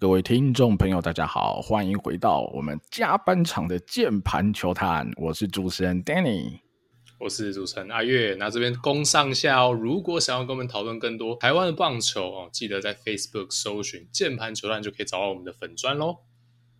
[0.00, 6.60] 各位听众朋友，大家好，欢迎回到我们加班场的键盘球探，我是主持人 Danny，
[7.18, 8.34] 我是主持人阿月。
[8.38, 16.20] 那这边攻上下哦，如果想要跟我们讨论更多台湾的棒球哦，记得在 Facebook 搜寻键盘球探就可以找到我们的粉砖喽。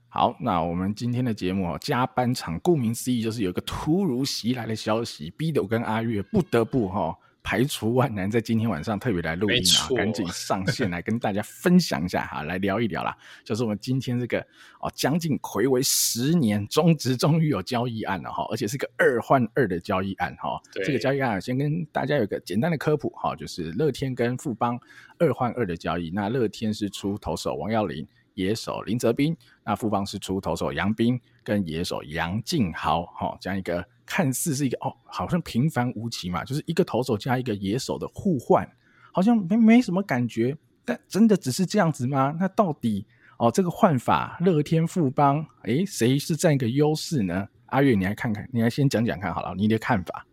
[0.09, 7.15] 好，那我们今天的节目哦，加班场顾名思义就是有一个突如其来的消息，逼得我跟阿月不得不哈。
[7.43, 13.17] 排除万难，在今天晚上特别来录音啊，赶紧上线来 跟大家分享一下哈，来聊一聊啦。
[13.45, 14.41] 就是我们今天这个
[14.81, 20.61] 哦，将近睽违十年，中职终于有交易案了哈，而且是个二换二的交易案哈。
[20.85, 24.79] 这个交易案先跟大家有个简单的科普哈，就是乐天跟富邦
[25.19, 26.11] 二换二的交易。
[26.11, 28.07] 那乐天是出投手王耀林。
[28.35, 38.69] 野手林泽斌，那富邦是出投手杨斌跟野手杨敬豪，哈，这样一个看似是一个哦，好像平凡无奇嘛，就是一个投手加一个野手的互换，
[39.13, 42.35] 好像没没什么感觉，但真的只是这样子吗？
[42.41, 43.07] 那到底
[43.39, 47.47] 哦，这个换法乐天富邦，诶，谁是占一个优势呢？
[47.67, 50.27] 阿月，你来看看，你来先讲讲看好了，你的看法。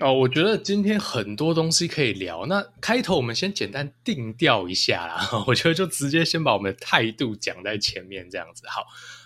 [0.00, 2.44] 哦，我觉得今天很多东西可以聊。
[2.44, 5.28] 那开头我们先简单定调一下啦。
[5.48, 8.64] 我觉得就直接先把我们的态度讲在前面，这样子。
[8.68, 8.82] 好，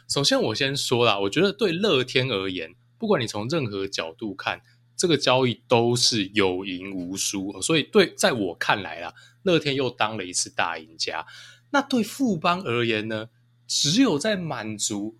[0.09, 2.70] 首先我先说啦，我觉得对乐天而言，
[3.03, 4.62] 不管你从任何角度看，
[4.97, 7.61] 这个交易都是有赢无输。
[7.61, 11.27] 所以对，在我看来啦，乐天又当了一次大赢家。
[11.70, 13.28] 那对富邦而言呢，
[13.67, 15.17] 只有在满足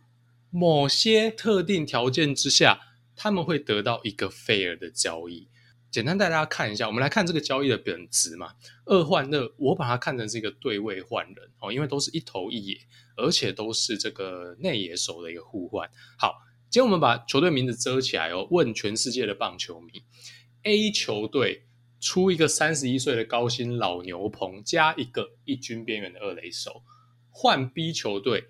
[0.51, 2.79] 某些特定条件之下。
[3.15, 5.49] 他们会得到一个 fair 的交易。
[5.91, 8.55] 简单带大家看一下，我们来看这个交易的本质嘛。
[8.87, 12.79] 二换二，我把它看成是一个对位换人哦，因为都是一投一野，
[13.17, 15.89] 而且都是这个内野手的一个互换。
[16.17, 16.37] 好，
[16.73, 20.03] 今天我们把球队名字遮起来哦，问全世界的棒球迷
[20.63, 21.65] ：A 球队
[22.01, 26.83] 出一个三十一岁的高薪老牛棚，加一个一军边缘的二垒手，
[27.31, 28.45] 换 B 球队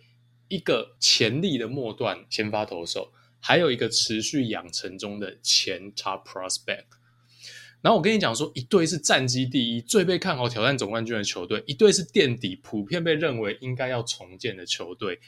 [0.46, 3.12] 一个潜力的末段先发投手。
[3.40, 6.84] 还有一个持续养成中的前 top prospect，
[7.80, 15.18] 然后我跟你讲说，一队是战绩第一、最被看好挑战总冠军的球队，一队是垫底、普遍被认为应该要重建的球队。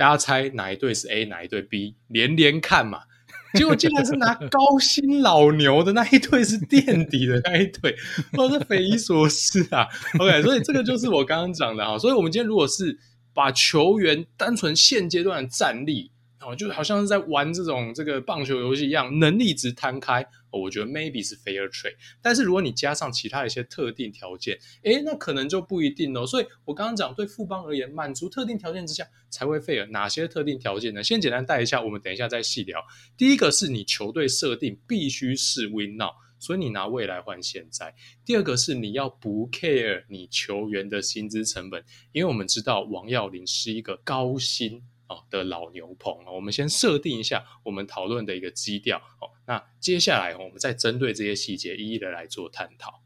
[0.00, 1.94] 大家猜哪一队是 A，哪一队 B？
[2.08, 3.02] 连连看嘛，
[3.52, 7.94] 结果竟然是拿高薪老牛的那一队是垫底的那一队，
[8.32, 9.86] 都是匪夷所思啊
[10.18, 11.98] ！OK，所以这个就是我刚刚讲的啊。
[11.98, 12.98] 所以我们今天如果是
[13.34, 16.10] 把球员单纯现阶段的战力。
[16.40, 21.94] 哦，就好像是在玩这种这个棒球游戏一样，能力值摊开，哦，我觉得 maybe 是 fair trade。
[22.22, 26.26] 但是如果你加上其他一些特定条件，诶，那可能就不一定哦。
[26.26, 29.86] 所以我刚刚讲，对富邦而言，满足特定条件之下才会 fair。
[29.90, 31.04] 哪些特定条件呢？
[31.04, 32.82] 先简单带一下，我们等一下再细聊。
[33.18, 37.94] 第一个是你球队设定必须是 win now，所以你拿未来换现在。
[38.24, 44.82] 第二个是你要不 care 你球员的薪资成本，因为我们知道王耀林是一个高薪。
[45.30, 49.30] 的老牛棚，我们先设定一下我们讨论的一个基调哦。
[49.46, 53.02] 那接下来我们再针对这些细节一一的来做探讨。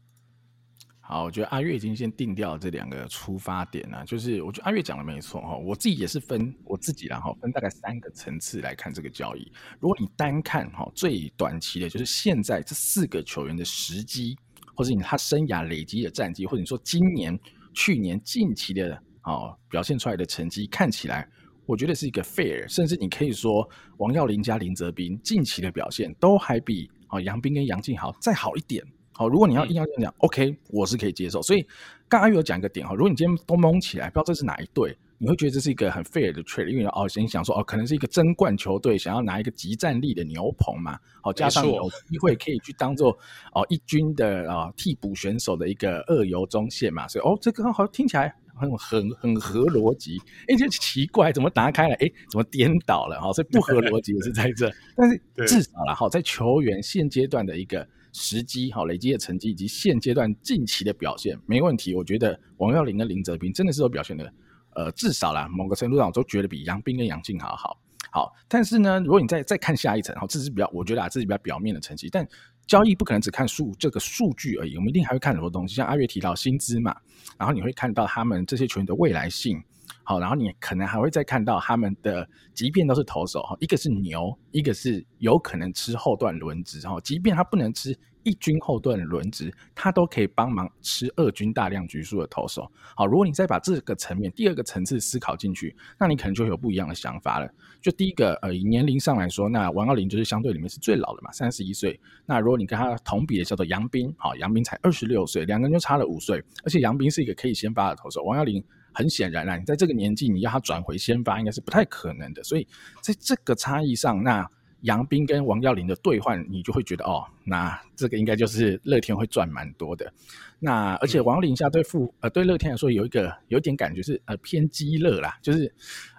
[1.07, 9.51] 好，我觉得阿月已经先定掉了这两个出发点了，就是我觉得阿月讲的没错哈，我自己也是分我自己然后分大概三个层次来看这个交易。
[9.79, 14.35] 如果你单看哈最短期的，就是现在这四个球员的时机，
[14.75, 17.39] 或者你他生涯累积的战绩，或者你说今年、
[17.75, 21.29] 去年近期的哦表现出来的成绩，看起来。
[21.65, 23.67] 我觉得是一个 fair，甚至你可以说
[23.97, 28.83] 王耀林加林泽斌近期的表现都还比哦杨斌跟杨敬豪再好一点。
[29.11, 31.41] 好，如果你要硬要这样讲，OK，我是可以接受。
[31.41, 31.65] 所以
[32.09, 43.17] 刚刚有讲一个点哈，如果你今天都蒙起来，不知道这是哪一队，你会觉得这是一个很 fair 的 trade，因为哦，先想说哦，可能是一个争冠球队想要拿一个即战力的牛棚嘛，好，加上有机会可以去当做
[43.53, 48.35] 哦一军的啊替补选手的一个二游中线嘛，所以哦，这个好听起来。
[48.55, 50.17] 很很很合逻辑，
[50.47, 51.95] 哎，这奇怪，怎么打开了？
[51.95, 53.19] 哎，怎么颠倒了？
[53.19, 54.71] 哈，所以不合逻辑也是在这。
[54.95, 61.93] 但是至少了哈，在球员现阶段的一个时机，哈，累积的成绩以及现阶段近期的表现，没问题。
[61.93, 64.33] 我觉得王耀林跟林哲斌真的是有表现的，
[64.75, 67.79] 呃，至少啦，某个程度上我都觉得比杨斌跟杨靖豪好。
[68.11, 72.27] 好，但是呢，如果你再再看下一层，哈，这是比较，我觉得啊，这是比较表面的成绩，但。
[72.67, 76.95] 交易不可能只看数这个数据而已，我们一定还会看很多东西，像阿月提到薪资嘛，
[77.37, 79.63] 然后你会看到他们这些球员的未来性，
[80.03, 87.97] 好，然后你可能还会再看到他们的，即便都是投手哈，一个是牛，一个是有可能吃后段轮值哈，即便他不能吃。
[88.25, 92.67] 一军后段轮值，他都可以帮忙吃二军大量局数的投手。
[92.95, 97.47] 好，如果你再把这个层面第二个层次思考进去，那你可能就有不一样的想法了。
[97.79, 101.99] 就第一个，呃，以年龄上来说，那王耀林就是相对里面是最老的嘛，三十一岁。
[102.25, 106.43] 那如果你跟他同比的叫做杨斌，好，杨斌才二十六岁，两个人就差了五岁。
[106.63, 108.63] 而且杨斌是一个可以先发的投手，王耀林
[108.95, 112.41] 很显然啦，你在这个年纪，你要他转回先发，应该是不太可能的。
[112.41, 112.65] 所以
[113.01, 114.49] 在这个差异上，那
[114.81, 120.11] 杨斌跟王耀林的兑换，你就会觉得哦，那这个应该就是乐天会赚蛮多的。
[120.59, 125.73] 那而且王耀林下对富呃对乐天来说有一个有一点感觉是呃偏鸡肋啦，就是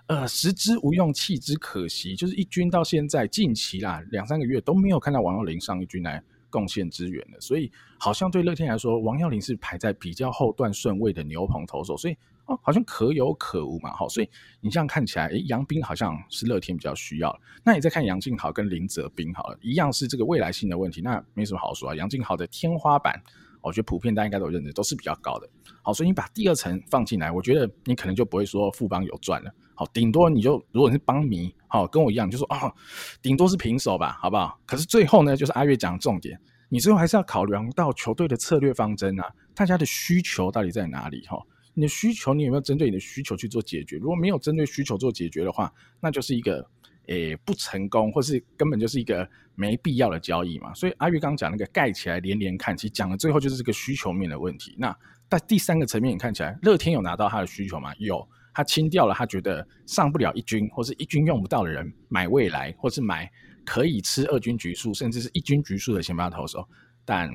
[0.07, 6.21] 呃食之无用，弃之可惜，就是一军到现在近期啦两三个月都没有看到王耀林上一军来
[6.51, 12.17] 贡献支援的，所以好像对乐天来说，王耀林是排在比较后段顺位的牛棚投手，所以。
[12.47, 17.37] 哦，好像可有可无嘛，好，所以你这样看起来，诶，杨斌好像是乐天比较需要。
[17.65, 21.95] 那你再看杨敬豪跟林泽斌，好了，一样是这个未来性的问题，那没什么好说啊。
[21.97, 23.21] 杨敬豪的天花板，
[23.61, 25.49] 我觉得普遍大家应该都认得，都是比较高的。
[25.83, 29.53] 好，所以你把第二层放进来，我觉得你可能就不会说富邦有赚了。
[29.75, 32.73] 好，顶多你就如果你是邦迷，好，跟我一样，就说啊，
[33.21, 34.57] 顶多是平手吧，好不好？
[34.65, 41.27] 可是最后呢，就是阿月讲的重点，你最后还是要考量到球队的策略方针啊，大家的需求到底在哪里？
[41.27, 41.43] 哈。
[41.77, 43.99] 你的需求，你有没有针对你的需求去做解决？
[43.99, 45.71] 如果没有针对需求做解决的话，
[46.01, 46.67] 那就是一个
[47.09, 50.73] 诶、不成功，或是根本就是一个没必要的交易嘛。
[50.73, 54.75] 所以阿玉刚讲那个盖起来连连看，其实讲的最后就是这个需求面的问题。
[54.79, 54.97] 那
[55.29, 57.95] 在第三个层面，你看起来乐天有拿到他的需求吗？
[57.99, 63.31] 有，他清掉了他觉得上不了一军或是一军用不到的人，买未来或是买
[63.67, 66.67] 可以吃二军局数甚至是一军局数的先发投手，
[67.05, 67.31] 但。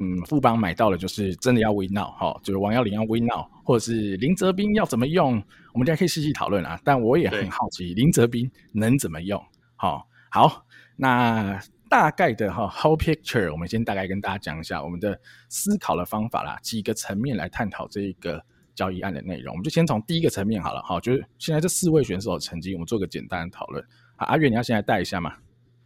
[0.00, 5.42] 嗯，富邦买到了，就是真的要 win now 哈，就是王耀林要 win now，或者是林泽斌要怎么用，
[5.74, 6.80] 我们大家可以细细讨论啊。
[6.84, 9.44] 但我也很好奇，林泽斌能怎么用？
[9.74, 10.64] 好，好，
[10.94, 18.40] 那大概的哈 whole picture，我们先大概跟大家讲一下我们的思考的方法啦，几个层面来探讨这一个
[18.76, 19.52] 交易案的内容。
[19.52, 23.84] 我们就先从第一个层面好了，哈，就是现在这四位选手的成绩，我们做个简单的讨论。
[24.14, 25.34] 好，阿月，你要先来带一下嘛？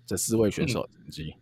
[0.05, 1.33] 这四位选手的成绩。
[1.35, 1.42] 嗯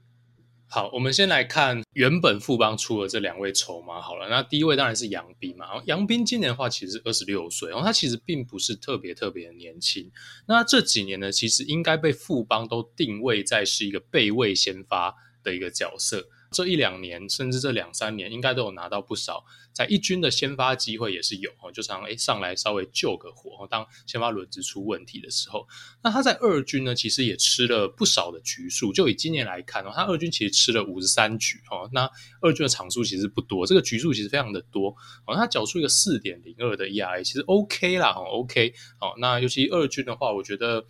[0.72, 4.00] 好，我们先来看原本富邦出了这两位筹码。
[4.00, 5.66] 好了，那第一位当然是杨斌嘛。
[5.86, 10.08] 杨斌今年的话其实二十六岁，然后他其实并不是特别特别的年轻。
[10.46, 15.12] 那这几年呢，其实应该被富邦都定位在是一个备位先发
[15.42, 16.28] 的一个角色。
[16.50, 25.68] 这一两年，甚至这两三年，应该都有拿到不少在一军的先发机会，也是有哦，就常诶上来稍微救个火，当先发轮子出问题的时候，
[26.02, 28.92] 那他在二军呢，其实也吃了不少的局数。
[28.92, 32.10] 就以今年来看哦，他二军其实吃了五十三局哦，那
[32.40, 35.36] 二军的场数其实不多，这个局数其实非常的多哦。
[35.36, 39.14] 他缴出一个四点零二的 ERA，其实 OK 啦，OK 哦。
[39.18, 40.84] 那尤其二军的话，我觉得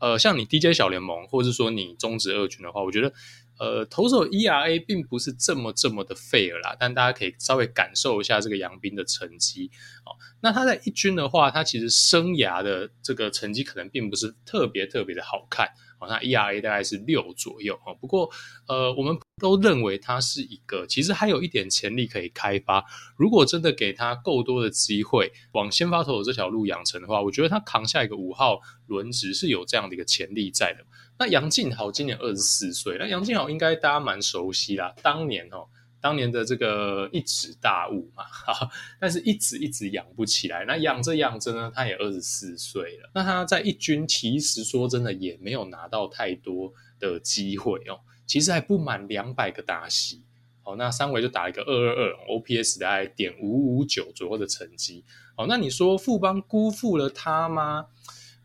[0.00, 3.10] 呃，像你 DJ 小联盟，或者是说你中职二军的话，我觉得。
[3.58, 9.70] 呃，投手 ERA 并不是这么这么的 fair 啦，但大家可以稍微感受一下这个杨斌的成绩
[10.04, 10.14] 哦。
[10.40, 15.66] 那他在一军的话，他其实生涯的这个成绩可能并不是特别特别的好看
[15.98, 16.06] 哦。
[16.08, 17.92] 那 ERA 大概是六左右哦。
[18.00, 18.30] 不过
[18.68, 22.84] 呃，我们都认为他是一个其实还有一点潜力可以开发。
[23.16, 30.84] 如果真的给他够多的机会，往先发投手这条路养成的话，我觉得他扛下一个五号轮值是有这样的一个潜力在的。
[31.18, 34.94] 那杨敬豪今年二十四岁，那杨敬豪应该大家蛮熟悉啦。
[35.02, 35.66] 当年哦，
[36.00, 38.70] 当年的这个一指大物嘛，哈，
[39.00, 40.64] 但是一直一直养不起来。
[40.64, 43.10] 那养着养着呢，他也二十四岁了。
[43.14, 50.22] 那他在一军其实说真的也没有拿到太多的机会哦，其实还不满两百个打席。
[50.62, 55.02] 哦，那三围就打一个二二二，OPS 大概点五五九左右的成绩。
[55.34, 57.86] 哦，那你说富邦辜负了他吗？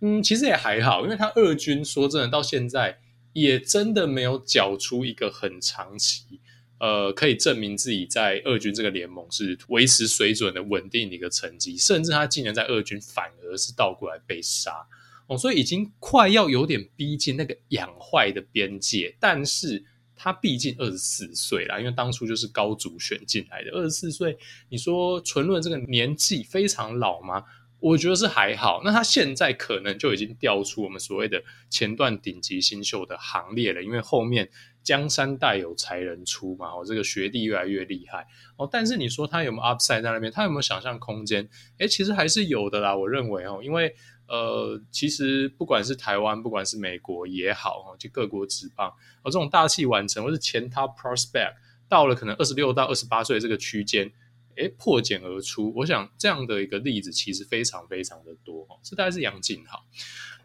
[0.06, 3.00] 嗯，其实也还好，因为他二军说真的，到现在
[3.32, 6.42] 也真的没有缴出一个很长期，
[6.78, 14.86] 呃，可以证明自己在二军这个联盟是维持水准的稳定的一个成绩，甚至他今年在二军反而是倒过来被杀
[15.28, 19.16] 哦，所以已经快要有点逼近那个养坏的边界。
[19.22, 19.82] 但是
[20.18, 27.46] 他毕竟二十四岁啦，因为当初就是高组选进来的，二十四岁，你说纯论这个年纪非常老吗？
[27.84, 34.50] 我觉得是还好，那他现在可能就已经掉出我们所谓的前段顶级新秀的行列了，因为后面
[34.82, 38.26] 江山代有才人出嘛，哦，这个学弟越来越厉害
[38.56, 38.66] 哦。
[38.72, 40.32] 但是你说他有没有 upside 在那边？
[40.32, 41.50] 他有没有想象空间？
[41.80, 42.96] 诶，其实还是有的啦。
[42.96, 43.94] 我认为哦，因为
[44.30, 48.90] 呃，其实不管是台湾，不管是美国也好哦，就各国职棒
[49.24, 51.56] 哦，这种大器晚成或是前塔 prospect
[51.90, 54.10] 到了可能二十六到二十八岁这个区间。
[54.56, 58.80] 诶，破茧而出，我想这样的一个例子其实非常非常的多哦。
[58.84, 59.86] 这大概是杨敬豪。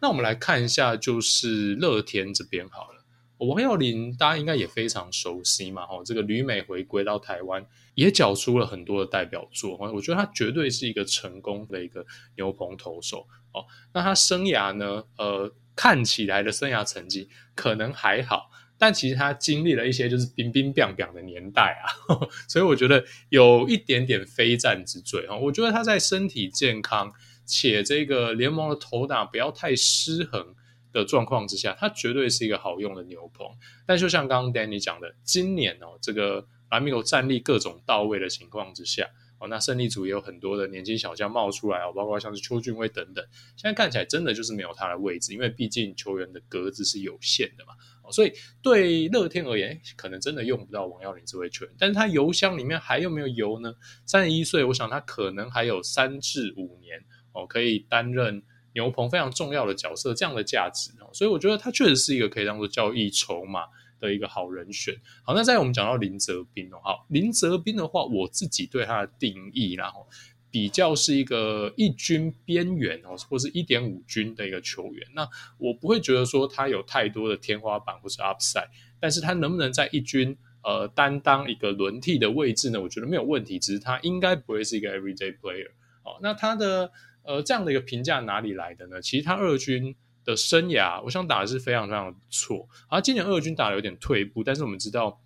[0.01, 3.05] 那我们来看一下，就是乐天这边好了。
[3.37, 9.77] 王耀林大家应该也非常熟悉嘛，哈，这个旅美回归到台湾，也缴出了很多的代表作。
[9.77, 13.63] 我觉得他绝对是一个成功的一个牛棚投手哦。
[13.93, 18.51] 那他生涯呢，呃，看起来的生涯成绩可能还好。
[18.79, 22.15] 但其实他经历了一些就是冰冰冰冰的年代啊，
[22.47, 25.35] 所以我觉得有一点点非战之罪啊。
[25.35, 27.11] 我觉得他在身体健康
[27.45, 30.55] 且这个联盟的投打不要太失衡
[30.93, 33.45] 的状况之下，他绝对是一个好用的牛棚。
[33.85, 39.09] 但就像刚刚 Danny 讲的，今年哦，这个拉米狗战力各种到位的情况之下。
[39.39, 43.25] 哦，那胜利组也有很多的年轻小将冒出来哦，包括像是邱俊威等等。
[43.55, 47.73] 现在看起来真的就是没有他的位置，因为毕竟球员的格子是有限的嘛。
[48.03, 51.73] 哦，所以对乐天而言，可能真的用不到王耀林这位球员。
[51.79, 53.73] 但是他油箱里面还有没有油呢？
[54.05, 58.43] 三十一岁，我想他可能还有三至五年哦，可以担任
[58.73, 61.09] 牛棚非常重要的角色，这样的价值哦。
[61.13, 63.61] 所以我觉得他确实是一个可以当做交易筹码
[63.99, 64.95] 的一个好人选。
[65.23, 70.07] 好，那在我们讲到林哲斌哦，好，林哲斌的话，我自己对他的定义，然后
[70.49, 75.07] 比较是一个一军边缘哦，或是一点五军的一个球员。
[75.13, 75.27] 那
[75.57, 82.81] 我不会觉得说他有太多的天花板或是 upside，但是他能不能在一军呃担当一个轮替的位置呢？
[82.81, 85.69] 我觉得没有问题，只是他应该不会是一个 everyday player。
[86.03, 86.91] 哦，那他的
[87.23, 89.01] 呃这样的一个评价哪里来的呢？
[89.01, 89.95] 其实他二军。
[90.23, 92.67] 的生涯，我想打的是非常非常不错。
[92.87, 95.21] 啊今年二军打的有点退步，但是我们知道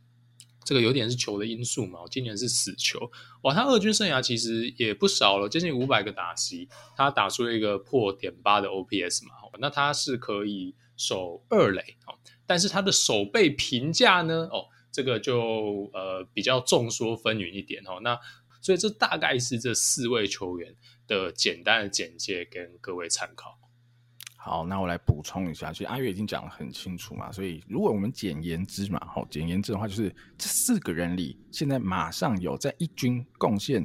[0.64, 2.00] 这个有点是球的因素嘛。
[2.10, 9.32] 今年是死球，哇，他二军生涯其实也不少了，接近五百个打席，他打出了一个破点八的 OPS 嘛。
[9.60, 14.48] 那他是可以守二垒哦，但是他的守备评价呢？
[14.52, 18.00] 哦，这个就呃比较众说纷纭一点哦。
[18.02, 18.18] 那
[18.62, 20.74] 所以这大概是这四位球员
[21.06, 23.60] 的简单的简介，跟各位参考。
[24.46, 33.82] 好，那我来补充一下，其实阿月已经讲得很清楚嘛，所以如果我们简言之嘛，好，简言之的话就是这四个人里，现在马上有在一军贡献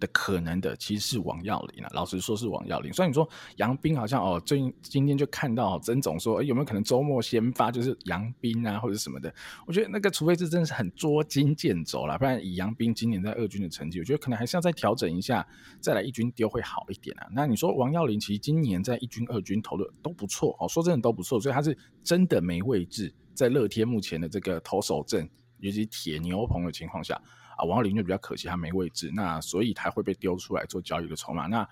[0.00, 2.92] 的可能的其实是王耀林啊，老实说是王耀林。
[2.92, 9.32] 虽然你说杨斌好像哦，最近今天就看到曾总说，有没有可能周末先发就是杨斌啊，或者什么的？
[9.66, 15.46] 我觉得那个除非是真的是很捉襟见肘啦，不然以杨斌今年在二军的成绩，我觉得可能还是要再调整一下，
[15.78, 17.28] 再来一军丢会好一点啊。
[17.30, 25.28] 那你说王耀林其实今年在一军、二军投的都不错哦，说真的都不错，所以他是真的没位置在乐天目前的这个投手阵，
[25.58, 27.20] 尤其铁牛棚的情况下。
[27.60, 31.46] 啊，王跃霖就比较可惜，他没位置，那所以他会被丢出来做交易的筹码。
[31.46, 31.68] 那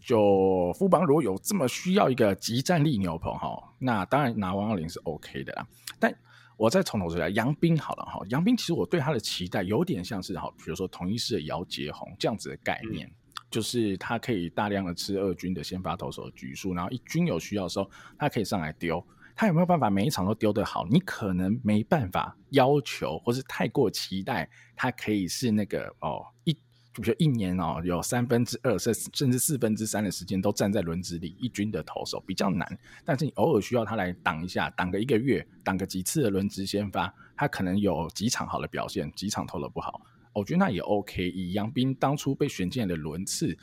[0.00, 5.66] 就富邦如果有这么需要一个即战力牛棚哈，那当然拿王跃霖是 OK 的啦。
[5.98, 6.14] 但
[6.56, 13.12] 我再从头说来，杨斌好了哈，杨斌其实我对他的期待有点像是哈，比如说同一狮的姚杰宏这样子的概念，嗯，
[13.50, 19.04] 就是他可以大量的吃二军的先发投手的局数，然后一军有需要的时候，他可以上来丢。
[19.36, 20.86] 他有没有办法每一场都丢得好？
[20.90, 26.54] 你可能没办法要求，或是太过期待他可以是那个哦一，
[26.94, 32.66] 就比如一年哦有三分之二甚甚至四分之三的时间都站在轮子里一军的投手比较难，
[33.04, 40.00] 但是你偶尔需要他来挡一下，挡个一个月，挡个几次的轮值先发，他可能有几场好的表现，几场投得不好，
[40.32, 41.28] 我觉得那也 OK。
[41.28, 43.54] 以杨斌当初被选进来的轮次。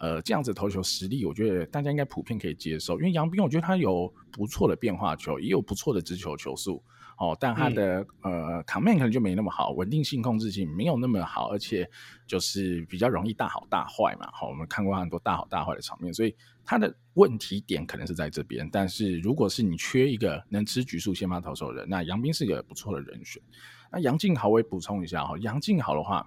[0.00, 2.98] 呃，这样子投球实力，我觉得大家应该普遍可以接受。
[2.98, 6.82] 因为杨斌，我觉得他有不错的变化球，也有不错的直球球速，
[7.18, 11.86] 哦，但他的、嗯、呃 command 可能就没那么好，稳定性、控制性没有那么好，而且
[12.26, 14.26] 就是比较容易大好大坏嘛。
[14.32, 18.66] 好、哦，我们看过很多大好大坏的场面，所以他的问题点可能是在这边。
[18.72, 23.42] 但是如果是你缺一个能吃局数先发投手的人，那杨斌是一个不错的人选。
[23.92, 26.26] 那杨敬豪，我也补充一下哈，杨敬豪的话，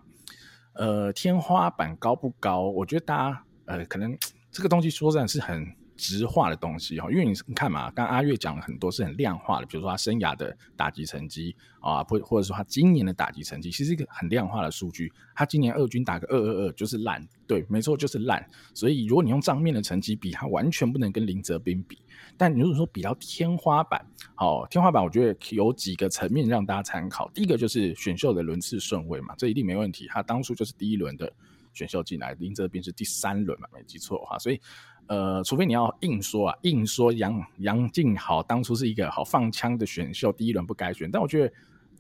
[0.74, 2.70] 呃，天花板高不高？
[2.70, 3.44] 我觉得大家。
[3.66, 4.18] 呃，可能
[4.52, 5.66] 这个东西说真的是很
[5.96, 15.14] 直化的东西哈，因为你你看嘛，刚阿月讲了很多是很量化的，比如说他生涯的打击成绩啊，或或者说他今年的打击成绩，其实一个很量化的数据。
[15.36, 18.46] 他今年二军打个二二二就是烂，对，没错就是烂。
[18.74, 22.00] 所以如果你用账面的成绩比，他完全不能跟林泽斌比。
[22.36, 24.04] 但你如果说比到天花板，
[24.34, 27.30] 好，天花板我觉得有几个层面让大家参考。
[27.34, 31.32] 第一个就是选秀的轮次顺位嘛，这一定没问题，他当初就是第一轮的。
[31.74, 34.60] 选秀进来，林哲斌是第三轮嘛，没记错哈，所以
[35.08, 41.54] 呃，除非你要硬说啊，硬说杨杨敬豪当初是一个好放枪的选秀，第一轮不该选，但我觉得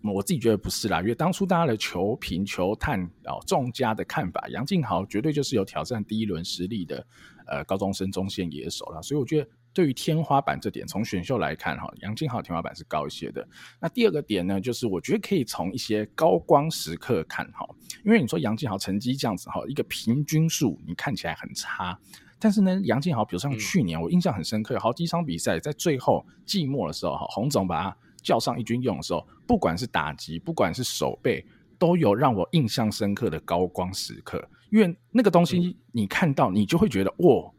[0.03, 7.05] 我自己觉得不是啦，因为当初大家的球评球探哦众家的看法，杨敬豪绝对就是有挑战第一轮实力的
[7.47, 9.49] 呃高中生中线野手啦，所以我觉得。
[9.73, 13.45] 对于天花板这点，从选秀来看，哈，杨敬豪天花板是高一些的。
[13.81, 17.67] 那第二个点呢，就是我觉得可以从一些高光时刻看，哈，
[18.05, 21.97] 因为你说杨敬豪成绩这样子，哈，一个平均数你看起来很差，
[22.37, 31.43] 但是呢，杨敬豪比如像去年，我印象很深刻，好几场比赛在最后季末的时候，哈，洪总把他叫上一军用的时候，不管是打击，不管是守备，
[31.79, 37.51] 都有让我印象深刻的高光时刻，因为那个东西你看到，你就会觉得，哇。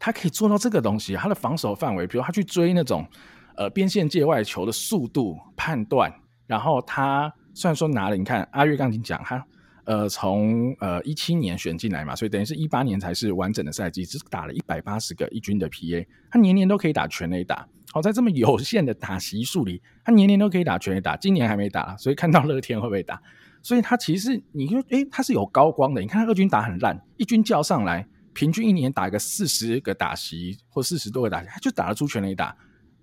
[0.00, 3.06] 他可以做到这个东西，他的防守范围，比如他去追那种，
[3.54, 6.12] 呃边线界外球的速度判断，
[6.48, 9.46] 然后他虽然说拿了，你看阿月刚刚讲他。
[9.84, 17.66] 呃，从呃一七年选进来嘛，所以等于是一八年才是完整的赛季，只打了一百八十个一军的 PA，他年年都可以打全垒打。
[17.90, 23.20] 好，在这么有限的打席数里，他年年都可以打全垒打，今年还没打，所以看到乐天会不会打？
[23.62, 26.00] 所以他其实你说，诶，他是有高光的。
[26.00, 32.56] 你看他二军打很烂，一军叫上来，平均一年打个四十个打席或四十多个打席，他就打得出全垒打。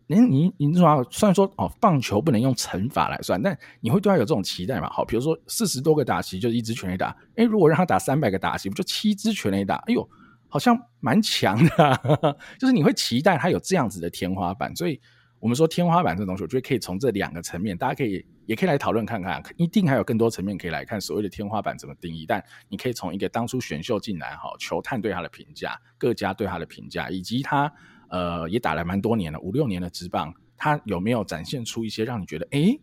[0.10, 4.90] 你你你说，虽然说哦，棒球不能用乘法来算，但你会对他有这种期待嘛？
[4.90, 9.76] 好，比如说四十多个打席就是一支全垒打，哎，如果让他打三百个打席，不就七支全垒打？
[9.88, 10.10] 哎呦，
[10.48, 12.02] 好像蛮强的啊，
[12.58, 14.74] 就是你会期待他有这样子的天花板。
[14.78, 14.98] 所以
[15.40, 22.26] 我们说天花板这东西，我觉得可以从这两个层面，大家可以也可以来讨论看看，一定还有更多层面可以来看所谓的天花板怎么定义。
[22.28, 27.72] 但你可以从一个当初选秀进来哈，球探对他的评价，各家对他的评价，以及他。
[28.10, 32.74] 呃，也打了蛮多年了，五六年的职棒，他有没有展现出一些让你觉得，哎，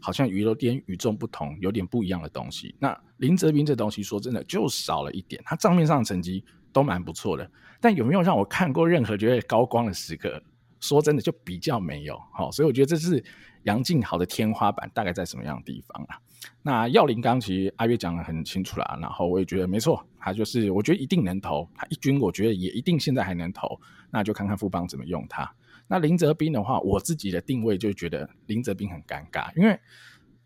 [0.00, 2.74] 好像有点与众不同，有点不一样的东西？
[2.78, 5.38] 那林哲斌这东西，说真的，就少了一点。
[5.44, 10.42] 他账面上的成绩都蛮不错的，但有没有让我看过任何觉得高光的时刻？
[10.80, 12.20] 说真的，就比较没有。
[12.32, 13.22] 好、所以我觉得这是
[13.64, 16.18] 杨静豪的天花板大概在什么样的地方啊？
[16.62, 23.78] 那耀林刚其实阿月讲得很清楚了，然后我也觉得没错，他就是我觉得一定能投，他一军我觉得也一定现在还能投，
[24.10, 25.50] 那就看看富邦怎么用他。
[25.86, 29.78] 那林哲斌的话，我自己的定位就觉得林哲斌很尴尬，因为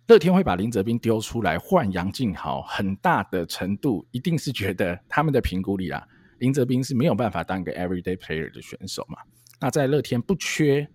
[0.07, 6.05] 乐天会把林哲斌丢出来换杨静豪，很大的程度一定是觉得他们的评估里啊，
[6.39, 9.19] 林哲斌是没有办法当一个 everyday player 的选手嘛。
[9.65, 10.87] 那在乐天不缺。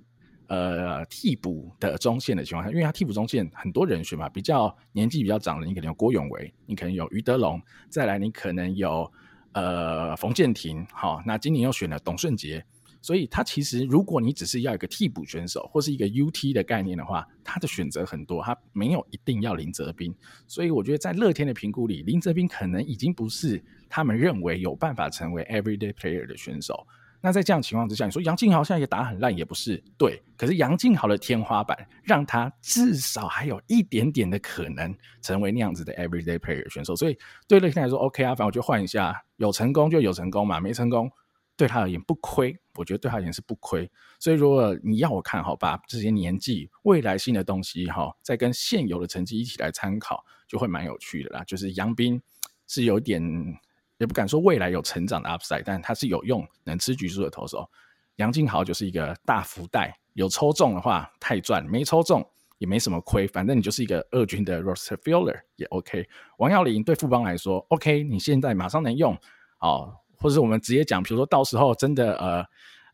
[0.46, 9.12] 呃，替补的中线的情况下，因为他替补中线很多人选嘛，比较年纪比较长的，你可能有郭永维，你可能有余德龙，再来你可能有
[9.52, 12.66] 呃冯建廷，好，那今年又选了董顺杰，
[13.00, 20.12] 所以他其实如果你只是要一个替补选手或是一个 UT 的概念的话，他的选择很多，他没有一定要林哲斌，
[20.48, 26.88] 所以我觉得在乐天的评估里，林哲斌可能已经不是他们认为有办法成为 everyday player 的选手。
[27.22, 30.22] 那在这样情况之下，你说杨静豪现在也打很烂，也不是对。
[30.38, 36.96] 可是杨静豪的天花板，让他至少还有一点点的可能成为那样子的 everyday player 选手。
[36.96, 41.12] 所以对乐天来说，OK 啊，反正我就换一下，有成功就有成功嘛，没成功
[41.58, 42.58] 对他而言不亏。
[42.76, 43.91] 我觉得对他而言是不亏。
[44.17, 51.43] 所以如果你要我看好，把这些年纪、未来性的东西哈，再跟现有的成绩一起来参考，就会蛮有趣的啦。
[51.43, 52.22] 就是杨斌
[52.65, 53.22] 是有点。
[54.00, 57.70] 也不敢说未来有成长的 upside，但他是有用、能吃橘子的投手。
[58.16, 62.26] 杨敬豪就是一个大福袋，有抽中的话太赚，没抽中
[62.58, 66.08] 也没什么亏，反正你就是一个二军的 roster filler 也 OK。
[66.38, 69.18] 王耀林对富邦来说 OK，你现在马上能用
[69.60, 72.46] 哦，或者是我们直接讲，比如说到时候真的呃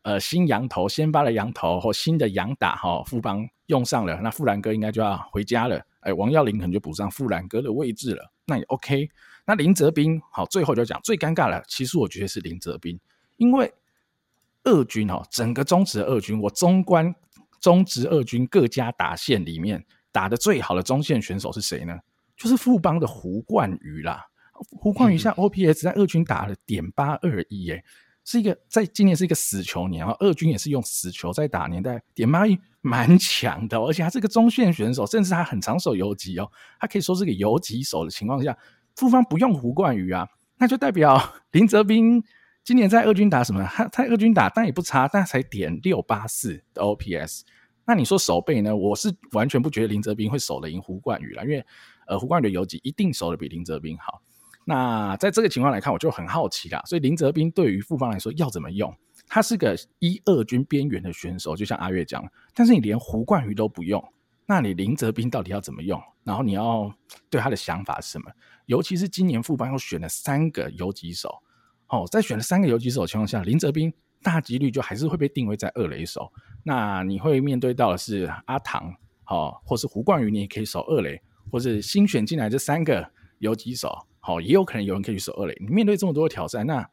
[0.02, 5.80] 呃新洋投、先发的洋投或新的洋打哈、哦，富邦用上了，那富兰哥应该就要回家了。
[6.06, 9.10] 哎，王耀林可能就补上富兰哥的位置了，那也 OK。
[9.44, 12.98] 那林哲斌好，最后就讲最尴尬的，其实我觉得是林哲斌，
[13.36, 13.72] 因为
[14.62, 17.12] 二军哦，整个中职二军，我中观
[17.60, 21.98] 中职二军各家打线里面打得最好的中线选手是谁呢？
[22.36, 24.24] 就是富邦的胡冠宇啦。
[24.52, 27.84] 胡冠宇现在 OPS 在二军打了点八二一，哎，
[28.26, 32.42] 是一个在今年是一个死球年啊，二军也是用死球在打年代，点妈
[32.82, 38.54] 蛮强的，而且他是个中线选手，甚至他很常守游击哦，他可以说是个游击手的情况下。
[38.96, 40.26] 复方不用胡冠宇啊，
[40.58, 42.22] 那就代表 林泽斌
[42.64, 43.62] 今年在二军打什么？
[43.72, 47.42] 他他二军打，但也不差，但才点六八四的 OPS。
[47.84, 48.74] 那你说守备呢？
[48.74, 51.64] 我是完全不觉得林泽斌会守得赢胡冠宇了，因为
[52.08, 54.20] 呃胡冠宇的游击一定守得比林泽斌好。
[54.68, 56.82] 那在这个情况来看，我就很好奇啦。
[56.86, 58.92] 所以林哲斌对于富邦来说要怎么用？
[59.28, 64.04] 他是个一二军边缘的选手，就像阿月讲，但是你连胡冠宇都不用。
[64.44, 66.00] 那你林哲斌到底要怎么用？
[66.24, 66.92] 然后你要
[67.30, 68.30] 对他的想法是什么？
[68.66, 71.32] 尤其是今年富邦又选了三个游击手，
[71.88, 76.32] 哦，在选了三个游击手的情况下，林哲斌大几率就还是会被定位在二垒手。
[76.64, 78.92] 那你会面对到的是阿唐，
[79.26, 85.56] 哦，或是胡冠宇，你也可以守二垒，或是新选进来这三个游击手，好，也有可能有人可以去守二垒。
[85.60, 86.84] 你面对这么多的挑战，那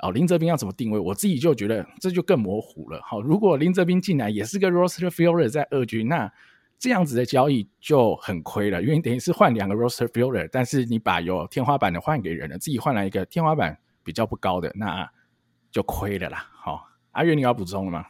[0.00, 0.98] 哦，林哲斌要怎么定位？
[0.98, 3.00] 我自己就觉得这就更模糊了。
[3.02, 6.30] 好，如果林哲斌进来也是个 roster filler 在二军，那
[6.78, 15.10] 这样子的交易就很亏了，因为等于是换两个 roster filler，但是你把有天花板的换给人了，自己换来一个天花板比较不高的，那
[15.70, 16.50] 就亏了啦。
[16.52, 16.80] 好、哦，
[17.12, 18.04] 阿月你要补充了吗？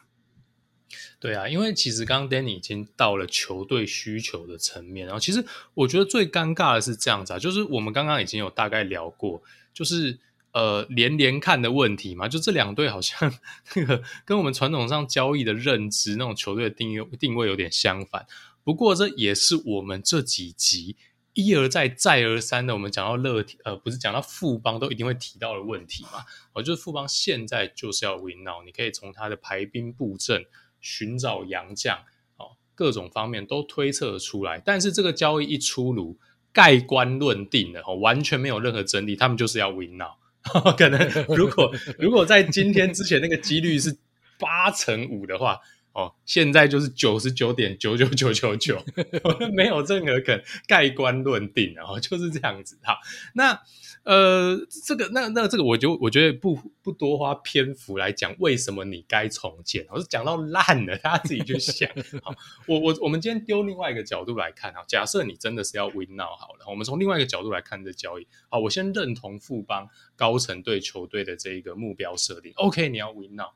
[1.21, 9.43] 对啊，因为其实刚刚 Danny 已经到了球队需求的层面，然后其实我觉得最尴尬的是这样子啊，就是我们刚刚已经有大概聊过，
[9.75, 10.19] 就是
[10.53, 13.33] 呃连连看的问题嘛，就这两队好像
[13.77, 18.27] 那个跟我们传统上交易的认知那种球队的定位定位有点相反。
[18.65, 20.97] 不过这也是我们这几集
[21.35, 26.25] 一而再再而三的，我们讲到乐天，呃，不是讲到富邦都一定会提到的问题嘛？
[26.53, 30.45] 哦，就是富邦现在就是要 win now，你可以从他的排兵布阵、
[30.81, 31.97] 寻找洋将，
[32.37, 34.61] 哦，各种方面都推测出来。
[34.65, 36.19] 但是这个交易一出炉，
[36.53, 40.13] 盖棺论定了，哦，完全没有任何争议，他们就是要 win now。
[40.79, 40.99] 可能
[41.37, 43.97] 如果如果在今天之前那个几率是
[44.39, 45.59] 八成五的话。
[45.99, 48.81] 哦，现在就是九十九点九九九九九，
[49.53, 52.79] 没有任何可能盖棺论定，然后就是这样子。
[52.85, 52.99] 好，
[53.35, 53.61] 那
[54.05, 54.57] 呃，
[54.87, 61.91] 这个那那这个，我就我觉得不不多花篇幅来讲为什么你该重建，我是讲到烂了，大家自己去想。
[62.23, 62.33] 好，
[62.69, 68.27] 我我我们今天丢另外一个角度来看啊，假设你真的是要 win now 好了，我们从另外一个角度来看这交易。
[68.49, 72.53] 好，我先认同富邦高层对球队的这一个目标设定。
[72.55, 73.49] OK，你要 win now。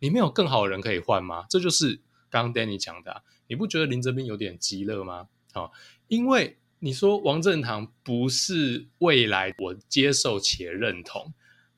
[0.00, 1.46] 你没有更好的人可以换吗？
[1.48, 5.28] 这就是刚刚 Danny 讲的，你不觉得林哲斌有点急了吗？
[5.52, 5.72] 好，
[6.08, 11.32] 因为你说王正堂不是未来，我接受且认同，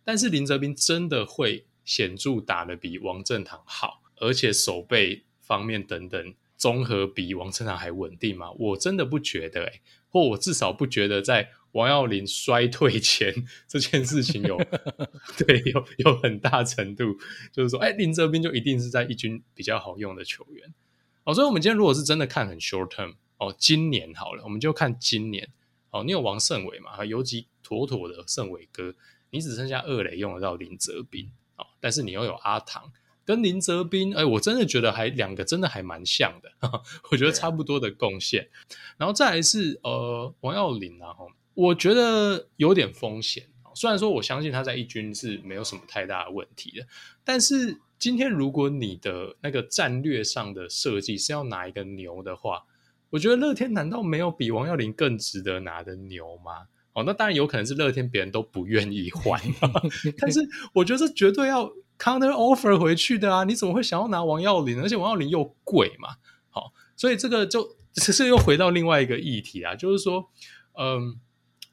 [0.05, 8.51] 但是林哲斌真的会显著打得比王正堂好，而且守备方面等等综合比王正堂还稳定吗？
[8.53, 11.51] 我真的不觉得欸，或我至少不觉得在。
[11.73, 13.33] 王耀林衰退前
[13.69, 14.57] 这件事情有
[15.39, 17.17] 对有有很大程度，
[17.53, 20.75] 就是说，哎，林哲斌就一定是在一军比较好用的球员
[21.25, 21.33] 哦。
[21.33, 25.49] 所以，我们今天如果是真的看很 short term 哦，今年好了，我们就看今年
[25.91, 26.03] 哦。
[26.03, 27.05] 你有王胜伟嘛？
[27.05, 28.95] 尤其妥妥的胜伟哥，
[29.31, 32.93] 你只剩下二垒用得到林哲斌哦，但是你又有阿唐
[33.25, 36.51] 跟林哲斌，哎，我真的觉得还两个真的还蛮像的，
[37.13, 38.49] 我觉得差不多的贡献。
[38.97, 41.31] 然后再来是呃王跃霖然后。
[41.61, 43.45] 我觉得有点风险，
[43.75, 46.87] 虽然说我相信他在一军是没有什么太大的问题的，
[47.23, 52.65] 但是今天如果你的那个战略上的设计是要拿一个牛的话，
[53.11, 56.69] 我觉得乐天难道没有比王耀林更值得拿的牛吗？
[56.95, 59.39] 哦，那当然有可能是乐天别人都不愿意换，
[60.17, 60.41] 但是
[60.73, 63.45] 我觉得这绝对要 counter offer 回去的啊！
[63.45, 64.81] 你怎么会想要拿王耀林？
[64.81, 66.17] 而且王耀林又贵嘛，
[66.49, 70.31] 好，所以这个就其实又回到另外一个议题啊，就是说，
[70.79, 71.21] 嗯。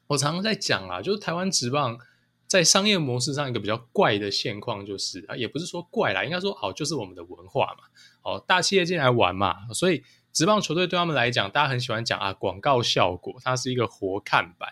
[0.08, 1.98] 我常常在讲啊，就是台湾职棒
[2.46, 7.84] 在商业模式上一个比较怪的现况，就是啊，也不是说怪啦，应该说好，就是我们的文化嘛，
[8.22, 14.70] 哦，大企业进来玩嘛，所以职棒球队对他们来讲，大家很喜欢讲啊，广告效果，它是一个活看板，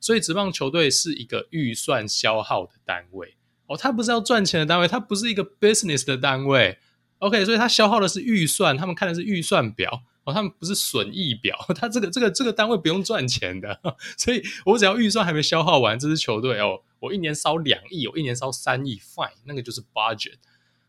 [0.00, 6.78] 所以职棒球队是一个预算消耗的单位，哦，它不是要赚钱的单位，它不是一个 business 的单位
[7.18, 10.02] ，OK，所以它消耗的是预算，他们看的是预算表。
[10.28, 13.80] 哦，他们不是损益表，他这个这个这个单位不用赚钱的，
[14.18, 20.34] 所以我只要预算还没消耗完，这支球队哦，我一年烧两亿，我一年烧三亿，fine，那个就是 budget。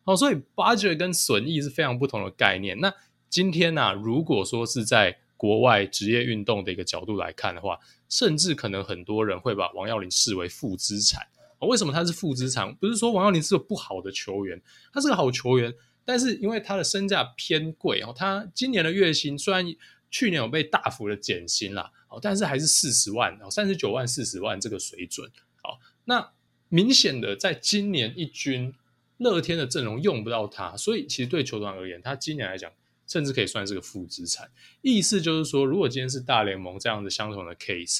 [0.03, 2.77] 哦，所以 budget 跟损益是非常不同的概念。
[2.81, 2.93] 那
[3.29, 11.25] 今天呢，啊，如果说是在国外职业运动的一个角度来看的话，甚至可能很多人会把王耀林视为负资产。
[11.59, 12.75] 哦，为什么他是负资产？
[12.75, 15.73] 不是说王耀林是个不好的球员，他是个好球员。
[16.09, 19.63] 但是因为他的身价偏贵哦，他今年的月薪虽然
[20.09, 25.29] 去年有被大幅的减薪啦，哦，但是还是四十万哦，三十九万四十万这个水准，
[25.63, 26.31] 哦，那
[26.69, 28.73] 明显的在今年一军
[29.17, 32.71] 乐天的阵容用不到他，所以其实对球团而言，他今年来讲
[33.05, 34.49] 甚至可以算是个负资产。
[34.81, 37.99] 意思就是说，如果今天是大联盟这样的相同的 case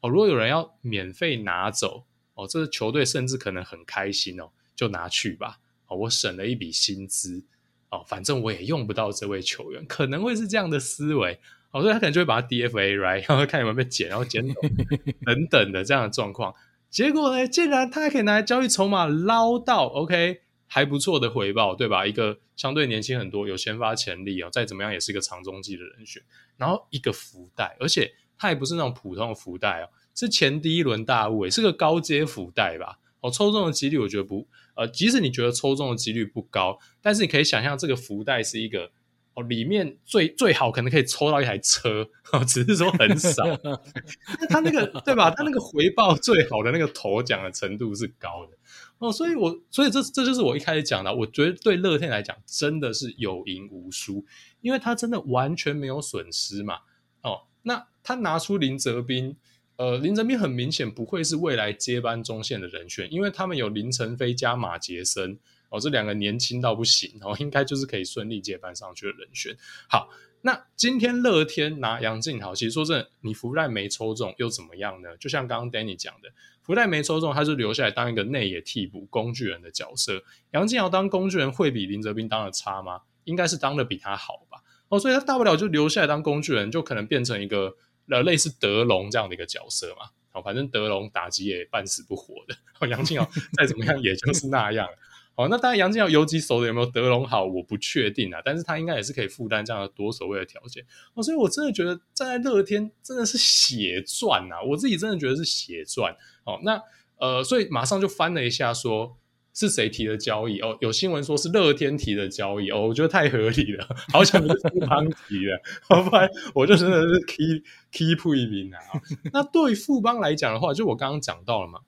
[0.00, 5.60] 哦，如果有人要免费拿走哦，这个球队甚至可能很开心哦，就拿去吧。
[5.86, 7.44] 哦，我省了一笔薪资，
[7.90, 11.38] 哦，反正我也用不到这位球员，可能会是这样的思维，
[11.70, 14.54] 哦，所以他可能就会把他 DFA，right，然后看有没有被捡，然后捡走
[15.24, 16.54] 等等的这样的状况。
[16.88, 22.06] 结果呢，竟然他还可以拿来交易筹码，捞到 OK 还不错的回报，对吧？
[22.06, 26.22] 一个相对年轻很多，有先发潜力哦，再怎么样也是一个长中继的人选。
[26.56, 32.98] 然后一个福袋，而且他也不是那种普通的福袋哦，是前第一轮大物，是个高阶福袋吧？
[33.20, 34.46] 哦，抽中的几率我觉得不。
[34.74, 38.90] 呃，即使你觉得抽中的几率不高，但是你可以想象这个福袋是一个
[39.32, 43.42] 哦，里面最最好可能可以抽到一台车， 哦，只是说很少。
[44.38, 45.30] 那他那个对吧？
[45.30, 48.52] 他那个回报最好的那个头奖的程度是高的
[48.98, 54.26] 哦，所以我所以这这就是我一开始讲的，我觉得对乐天来讲真的是有赢无输，
[54.60, 56.80] 因为他真的完全没有损失嘛。
[57.22, 59.36] 哦，那他拿出林哲斌。
[59.76, 69.54] 呃，林哲斌很明显不会是未来接班中线的人选，因为他们有林承飞加马杰森哦，这两个年轻到不行哦，应该就是可以顺利接班上去的人选。
[69.88, 70.08] 好，
[70.40, 75.16] 那今天乐天拿杨敬豪，其实说真的，你福袋没抽中又怎么样呢？
[75.18, 76.30] 就像刚刚 Danny 讲的，
[76.62, 80.22] 福袋没抽中，他就留下来当一个内野替补工具人的角色。
[80.52, 83.02] 杨敬豪当工具人会比林哲斌当的差吗？
[83.24, 84.62] 应该是当的比他好吧。
[84.88, 87.76] 哦，所以他大不了就留下来当工具人，就可能变成一个
[88.10, 90.10] 呃类似德隆这样的一个角色嘛。
[90.30, 94.86] 好，反正德隆打击也半死不活的，杨靖尧再怎么样也就是那样。
[95.34, 100.84] 好，那当然杨靖尧游击手的有没有德隆好，我不确定啊，但是他应该也是可以负担这样的多所谓的条件。
[101.14, 106.14] 哦，所以我真的觉得站在乐天真的是血赚啊，我自己真的觉得是血赚。
[106.44, 106.82] 哦，那
[107.18, 109.16] 呃，所以马上就翻了一下说。
[109.56, 110.60] 是谁提的交易？
[110.60, 118.78] 哦，有新闻说是乐天提的交易哦，我觉得太合理了， 好像是富邦提的，好 不然我就真的是 keep keep 一名啊。
[119.32, 121.80] 那对富邦来讲的话，就我刚刚讲到了嘛，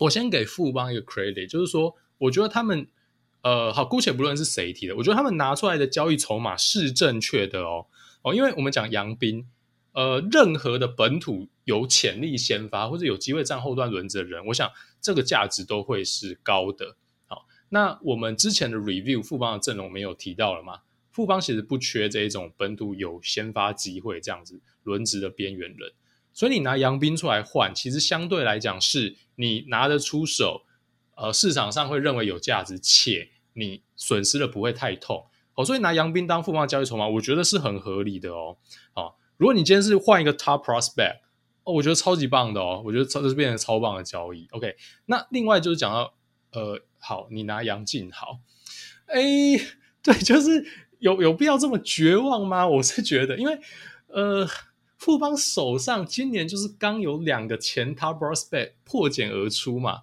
[0.00, 2.86] 我先给富邦一个 credit，就是说，我觉得他们
[3.40, 7.86] 呃，好，姑且不论是谁提的，我觉得他们拿出来的交易筹码是正确的哦
[8.22, 9.46] 哦，因为我们讲杨斌。
[9.92, 14.70] 呃，任何的本土有潜力先发或者有机会站后段轮子的人，我想
[15.02, 16.96] 这个价值都会是高的。
[17.26, 20.80] 好，那我们之前的 review 富邦的阵容没有提到了吗？
[21.10, 25.92] 富邦其实不缺这一种本土有先发机会这样子轮值的边缘人，
[26.32, 30.62] 所以你拿杨斌出来换，其实相对来讲是你拿得出手，
[31.16, 35.26] 呃，市场上会认为有价值，且你损失的不会太痛。
[35.52, 38.56] 好，所以拿杨斌当富邦交易筹码，我觉得是很合理的哦。
[38.94, 39.18] 好。
[39.42, 41.16] 如果你今天是换一个 top prospect，
[41.64, 44.46] 哦，我觉得超级棒的哦，我觉得这是变成超棒的交易。
[44.52, 44.76] OK，
[45.06, 46.14] 那另外就是讲到，
[46.52, 48.38] 呃，好，你拿杨静好，
[49.06, 49.20] 哎，
[50.00, 50.64] 对，就是
[51.00, 52.64] 有有必要这么绝望吗？
[52.68, 53.58] 我是觉得，因为
[54.06, 54.48] 呃，
[54.96, 60.02] 富邦手上今年就是刚有两个前 top prospect 破茧而出嘛，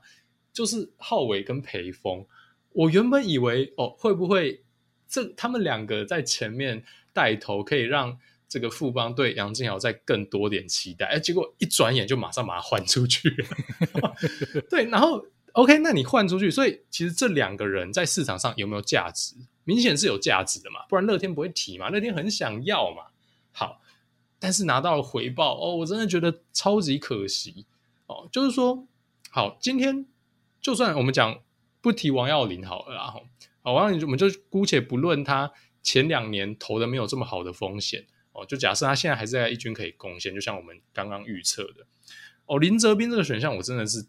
[0.51, 2.25] 就是浩伟跟培峰。
[2.73, 4.65] 我原本以为哦，会不会
[5.07, 13.47] 这他们两个在前面带头，可以让这个富邦对杨敬尧再更多点期待，哎，结果一转眼就马上把他换出去了。
[14.67, 19.35] 对，然后 OK，那你换出去，所以其实这两个人在市场上有没有价值？
[19.65, 23.03] 明显是有价值的嘛，不然乐天不会提嘛，乐天很想要嘛。
[23.51, 23.81] 好，
[24.39, 27.67] 但是拿到了回报哦，我真的觉得超级可惜
[28.07, 28.27] 哦。
[28.31, 28.87] 就是说，
[29.29, 30.07] 好，今天
[30.59, 31.43] 就算我们讲
[31.81, 33.13] 不提王耀林好了啦，
[33.61, 35.51] 好，王耀林我们就姑且不论他
[35.83, 38.07] 前两年投的没有这么好的风险。
[38.45, 41.85] 就假设他现在还是在一军可以贡献，就像我们刚刚预测的
[42.45, 42.59] 哦。
[42.59, 44.05] 林哲斌这个选项我真的是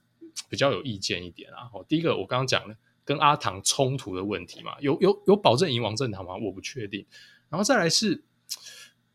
[0.49, 1.71] 比较有意见一点啊。
[1.73, 6.37] 哦，第一个我刚刚讲了跟阿唐冲突的问题嘛，有有有保证赢王正堂吗？
[6.37, 7.07] 我不确定。
[7.49, 8.25] 然后再来是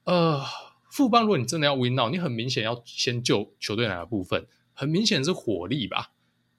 [0.04, 0.44] 呃，
[0.90, 4.48] 富邦，如果你真的要 win now，你很明显要先救球队哪个部分？
[4.74, 6.12] 很明显是火力吧，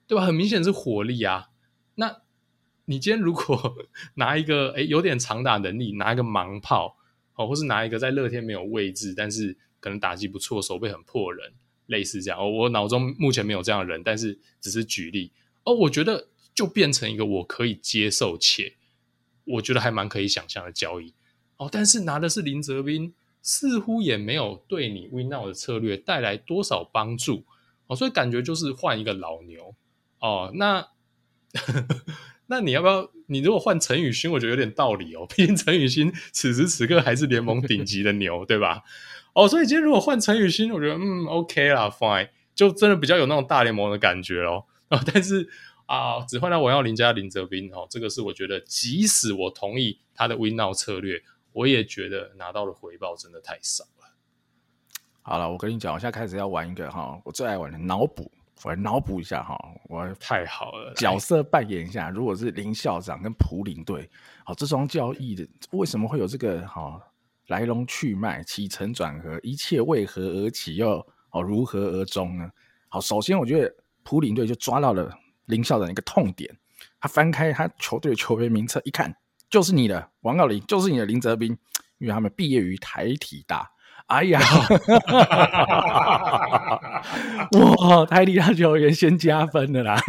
[0.07, 0.25] 对吧？
[0.25, 1.49] 很明显是火力啊。
[1.95, 2.21] 那
[2.85, 3.75] 你今天如果
[4.15, 6.97] 拿一个诶有点长打能力，拿一个盲炮。
[7.37, 11.53] 哦，或是拿一个在乐天没有位置，但是可能打击不错，手背很破人，
[11.85, 12.37] 类似这样。
[12.37, 15.31] 哦，我脑中目前没有这样的人，但是只是举例。
[15.63, 18.73] 哦，我觉得就变成一个我可以接受且
[19.45, 21.13] 我觉得还蛮可以想象的交易。
[21.57, 27.45] 哦，但是拿的是林哲斌，似乎也没有对你 win now 的策略带来多少帮助。
[27.85, 29.75] 哦，所以感觉就是换一个老牛。
[30.19, 30.87] 哦，那。
[32.47, 33.09] 那你要不要？
[33.27, 35.25] 你如果换陈宇勋，我觉得有点道理哦。
[35.35, 38.83] 毕竟陈宇勋此时此刻还是联盟顶级的牛，对吧？
[39.35, 44.63] 哦，所以今天如果换陈宇勋，我觉得嗯，OK 啦，Fine，就真的比较有那种大联盟的感觉哦。
[44.89, 45.47] 哦，但是
[45.87, 54.15] 啊，只换到王耀林加林哲斌哦，这个是我觉得，即使我同意他的 Win Now 策略，我也觉得拿到的回报真的太少了。
[55.21, 58.31] 好了，我跟你讲，我现在开始要玩一个哈，我最爱玩的脑补。
[58.63, 62.09] 我来脑补一下哈，我太好了，角色扮演一下。
[62.09, 64.09] 如果是林校长跟普林队，
[64.43, 66.99] 好，这双交易的为什么会有这个好
[67.47, 72.49] 来龙去脉、起承转合，一切为何而起，又哦如何而终呢？
[72.89, 75.15] 好，首先我觉得普林队就抓到了
[75.45, 76.57] 林校长一个痛点，
[76.99, 79.15] 他翻开他球队的球员名册一看，
[79.49, 81.55] 就是你的王跃霖，就是你的林泽斌，
[81.99, 83.69] 因为他们毕业于台体大。
[84.07, 84.39] 哎呀，
[87.51, 88.05] 哇！
[88.05, 89.99] 台体大球员先加分的啦。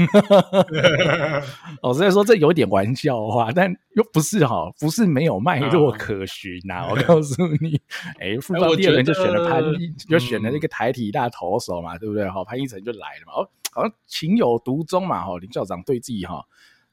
[1.83, 6.87] 我虽然说这有点玩笑话，但又不是哈，不是没有脉络可循呐、啊。
[6.91, 7.81] 我告诉你，
[8.21, 9.65] 哎，富邦第二轮就选了潘，
[10.09, 12.29] 就选了那个台体大投手嘛，对不对？
[12.31, 13.33] 哈，潘一成就来了嘛。
[13.35, 15.25] 哦，好像情有独钟嘛。
[15.25, 16.45] 哈，林校长对自己哈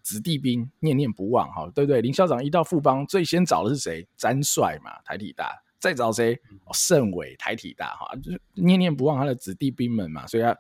[0.01, 2.01] 子弟兵念念不忘哈，对不对？
[2.01, 4.07] 林校长一到富邦，最先找的是谁？
[4.17, 5.51] 詹帅嘛，台体大。
[5.85, 6.35] 再找谁？
[6.73, 10.57] 盛伟台体大哈，就是念念不忘他的子弟兵们嘛，所以他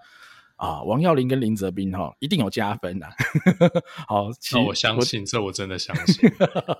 [0.55, 3.07] 啊，王耀林跟林哲斌哈，一定有加分的。
[4.07, 6.29] 好，那我相信，我这我真的相信。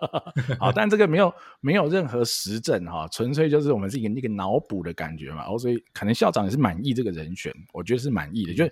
[0.61, 5.45] 好，但这个没有没有任何实证哈，纯粹就是我们是一个那个脑补的感觉嘛。
[5.57, 8.63] 所以可能校长也是满意这个人选，我觉得是满意的，就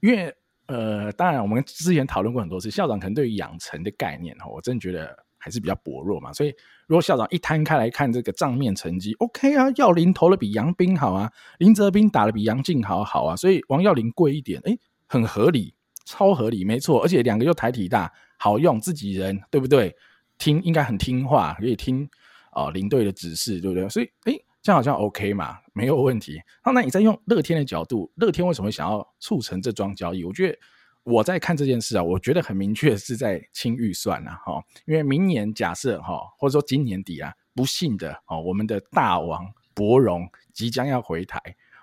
[0.00, 0.30] 因为
[0.66, 5.24] 呃，当然我们之前讨论过很多次，校长可能对于养成的概念哈，我真的觉得。
[5.36, 6.32] 还是比较薄弱嘛。
[6.32, 6.54] 所以
[6.86, 17.02] 如果校长一摊开来看这个账面成绩，OK 啊，耀林投的比杨斌好啊，林哲斌打的比杨敬豪好啊，所以王耀林贵一点，诶，很合理，超合理，没错。
[17.02, 19.94] 而且两个又台体大，好用，自己人，对不对？
[20.38, 22.08] 听应该很听话，可以听
[22.52, 23.88] 哦领队的指示，对不对？
[23.88, 26.40] 所以诶，这样好像 OK 嘛，没有问题。
[26.62, 30.24] 好，那你再用乐天的角度，乐天为什么想要促成这桩交易？
[30.24, 30.58] 我觉得。
[31.04, 41.38] 我在看这件事啊，我觉得很明确是在清预算呐，哈，因为明年假设哈，或者说今年底啊，不幸的哦，我们的大王柏融即将要回台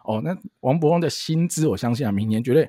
[0.06, 2.68] 哦，那王柏融的薪资，我相信啊，明年绝对，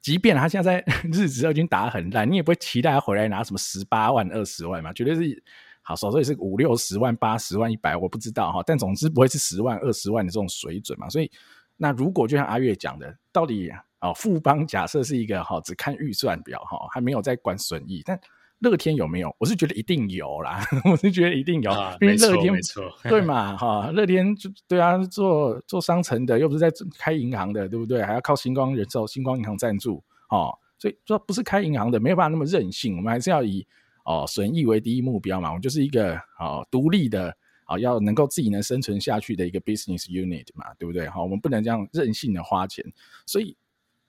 [0.00, 5.42] 即便他现在在 日职已经打得很烂，你也不会期待他回来拿什么十八万、二十万嘛，绝对是
[5.82, 11.30] 好，少说也是五六十万、八十万、一百，我不知道哈，但总之不会是十万、二十万的这种水准嘛，所以
[11.76, 13.70] 那如果就像阿月讲的，到底？
[14.02, 18.02] 哦，富邦假设是一个哈，只看预算表哈，还没有在管损益。
[18.04, 18.20] 但
[18.58, 19.34] 乐天有没有？
[19.38, 20.60] 我是觉得一定有啦，
[20.90, 28.02] 我是觉得一定有，啊、因为乐天没错，对嘛哈，乐天就对啊，做做商城的，又不是在开银行的，对不对？
[28.02, 32.96] 还要靠星光人寿、星光银行赞助哦，所以说不是开银行的，没有办法那么任性。
[32.96, 33.64] 我们还是要以
[34.04, 37.32] 哦损益为第一目标嘛，我们就是一个哦独立的。
[37.64, 41.08] 啊，要能够自己能生存下去的一个 business unit 嘛，对不对？
[41.08, 42.84] 好，我们不能这样任性的花钱。
[43.24, 43.56] 所以，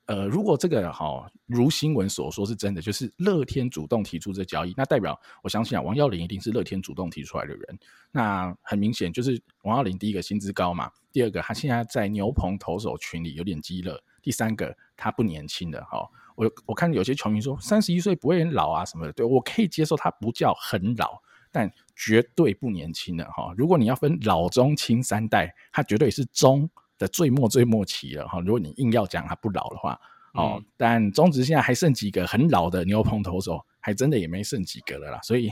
[0.06, 7.80] 呃，如果这个哈如新闻所说是真的，就是乐天主动提出这交易，那代表我相信啊，王耀林一定是乐天主动提出来的人。
[8.12, 16.08] 那很明显就是王耀林第一个薪资高嘛，第二个他现在在牛棚投手群里有点鸡肋，第三个他不年轻的哈。
[16.36, 21.22] 我我看有些球迷说三十一岁不会很老啊什么的，对，我可以接受他不叫很老。
[21.56, 23.54] 但绝对不年轻的哈！
[23.56, 28.40] 如果你要分老中青三代，他绝对是中的最末最末期了哈！
[28.40, 30.00] 如果你硬要讲他不老的话，
[30.34, 35.20] 哦，嗯、但中职现在还剩几个很老的牛棚投手，还真的也没剩几个了啦。
[35.22, 35.52] 所以，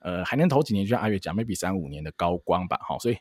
[0.00, 2.76] 呃，还能投几年，就像阿月讲，maybe 三五年的高光吧。
[2.78, 3.16] 哈，所以，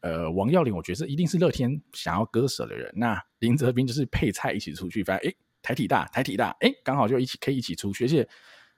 [0.00, 2.92] 呃，王耀林，我觉得一定是乐天想要割舍的人。
[2.96, 8.28] 那林哲斌就是配菜一起出去，反正诶，台体大，台体大，诶，刚好就一起可以一起出去，而且。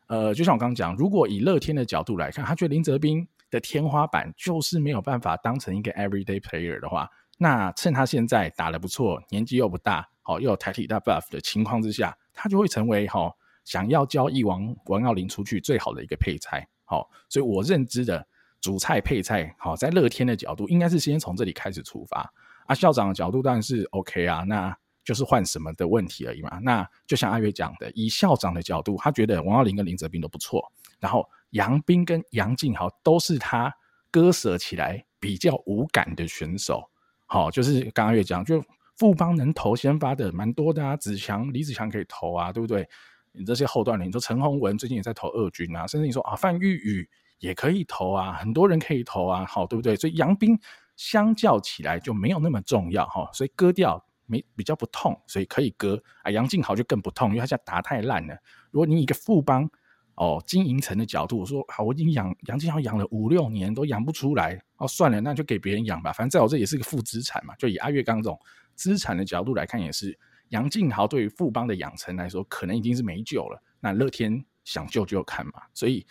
[0.08, 13.32] 呃，就像我刚刚讲，如果以乐天的角度来看，他觉得林哲斌的天花板就是没有办法当成一个 everyday player 的话，那趁他现在打得不错，年纪又不大，好又有台体大 buff 的情况之下，他就会成为哈
[13.64, 16.66] 想要交易王王耀林出去最好的一个配菜。
[16.84, 18.26] 好，所以我认知的
[18.60, 22.32] 主菜配菜，好在乐天的角度，应该是先从这里开始出发。
[22.66, 24.76] 啊，校长的角度当然是 OK 啊，那。
[25.06, 26.58] 就是换什么的问题而已嘛。
[26.64, 30.60] 那就像阿月讲的，以校长的角度，他觉得王耀林跟林哲斌都不错，
[30.98, 33.72] 然后杨斌跟杨敬豪都是他
[34.10, 36.90] 割舍起来比较无感的选手。
[37.26, 38.64] 好，就是刚刚也讲，就
[38.96, 42.88] 富邦能投先发的蛮多的啊，子强、李子强可以投啊，对不对？
[43.32, 47.08] 你这些后段，你说陈宏文最近也在投二军啊，甚至你说啊范玉宇
[47.38, 49.94] 也可以投啊，很多人可以投啊，好，对不对？
[49.96, 50.58] 所以杨斌
[50.96, 54.02] 相较起来就没有那么重要哈，所以割掉。
[54.28, 56.30] 没比较不痛，所以可以割啊。
[56.32, 58.36] 杨敬豪就更不痛，因为他现在打太烂了。
[58.72, 59.70] 如果你一个富邦
[60.16, 66.12] 哦经营层的角度我说，好，我已经养杨敬豪养了五六年都养不出来，哦算了，那就给别人养吧。
[66.12, 67.54] 反正在我这也是个负资产嘛。
[67.56, 68.38] 就以阿月刚这种
[68.74, 73.62] 资产的角度来看，也是杨敬豪对于富邦的养成来说，可能已经是没救了。
[73.80, 75.62] 那乐天想救就看嘛。
[75.72, 76.06] 所以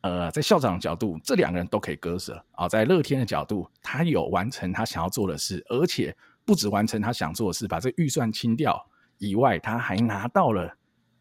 [0.00, 2.68] 呃，在校长的角度，这两个人都可以割舍啊。
[2.68, 6.16] 在乐天的角度，他有完成他想要做的事，而且。
[6.42, 8.84] 不止完成他想做的事，把这预算清掉
[9.18, 10.74] 以外，他还拿到了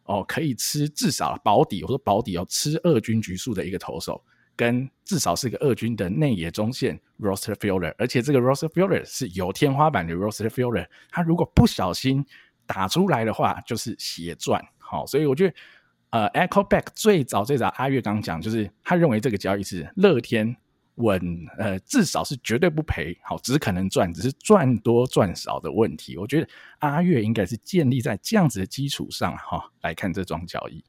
[0.09, 4.19] 哦，可以吃至少保底，我说保底哦，吃二军局数的一个投手，
[4.55, 12.25] 跟至少是一个二军的内野中线 roster fielder，而且这个 roster fielder 是有天花板的 roster fielder，他如果不小心
[12.65, 14.59] 打出来的话，就是血赚。
[14.79, 15.53] 好，所以我觉得
[16.09, 20.57] 呃，Echo Back 最早最早阿月刚讲，就是他认为这个交易是乐天。
[20.99, 21.19] 稳，
[21.57, 26.17] 呃，至少是绝对不赔，好，只可能赚，只是赚多赚少的问题。
[26.17, 26.47] 我觉得
[26.79, 30.83] 阿月应该是建立在这样子的基础上，哈，来看这桩交易。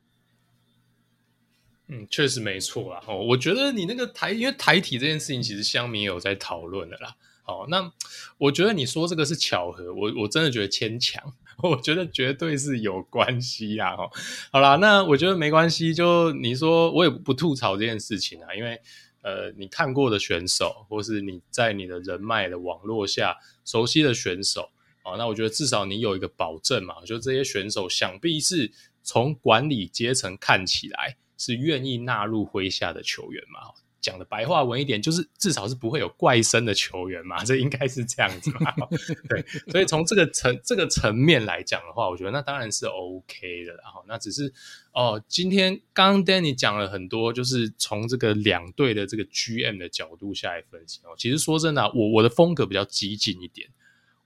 [1.86, 3.00] 嗯，确实没错啦。
[3.06, 7.14] 哦，我觉得你那个台，因为台体这件事情，其实乡民有在讨论的啦。
[7.42, 7.92] 好，那
[8.38, 13.96] 我觉得你说这个是巧合，我我真的觉得牵强， 我觉得绝对是有关系啦。
[13.96, 14.10] 哈，
[14.52, 18.80] 好啦，那我觉得没关系，就你说，我也不吐槽这件事情啊，因为。
[19.22, 24.70] 呃，你看过的选手，或是你在你的人脉的网络下熟悉的选手，
[25.02, 28.70] 啊，那我觉得至少你有一个保证嘛，就这些选手想必是
[29.02, 33.60] 从管理阶层看起来是愿意纳入麾下的球员嘛。
[34.00, 38.72] 讲的白话文一点，就是至少是不会有怪声的球员嘛， 这应该是这样子嘛。
[39.28, 43.72] 对，所以从这个层这个层面来讲的话，我觉得那当然是 OK 的。
[43.74, 44.52] 然后那只是
[44.92, 51.14] 哦，今天刚刚 Danny 讲了很多，就是从这个两队的这个 GM 的角度下来分析哦。
[51.16, 53.68] 其实说真的，我我的风格比较激进一点，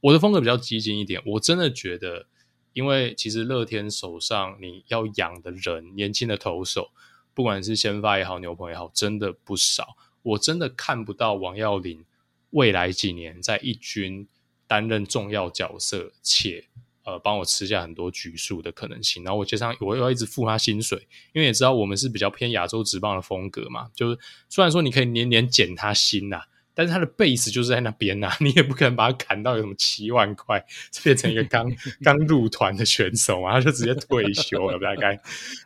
[0.01, 2.27] 我的风格比较激进一点，我真的觉得。
[2.73, 6.91] 因为其实乐天手上你要养的人，年轻的投手，
[7.35, 9.97] 不管是先发也好，牛棚也好，真的不少。
[10.23, 12.05] 我真的看不到王耀林
[12.51, 14.27] 未来几年在一军
[14.67, 16.65] 担任重要角色，且
[17.03, 19.23] 呃帮我吃下很多局数的可能性。
[19.25, 24.19] 然后我接上我又要一直付他薪水，因为也知道我们是比较偏亚洲职棒的风格嘛，就是
[24.49, 30.65] 虽然说你可以年年减他薪呐、但是他的 base 就是在那边呐、啊， 你也不可能把他砍到有什么七万块，
[31.05, 31.73] 变成一个刚
[32.03, 35.21] 刚入团的选手嘛，他就直接退休了，大概。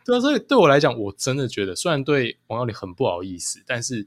[0.04, 4.06] 对啊，所以对我来讲，我真的觉得，虽然对王耀林很不好意思，但是